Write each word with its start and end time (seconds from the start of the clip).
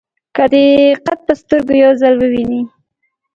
که 0.35 0.43
دې 0.51 0.65
قد 1.05 1.19
په 1.25 1.33
سترګو 1.41 1.73
یو 1.83 1.91
ځل 2.01 2.13
وویني. 2.19 2.61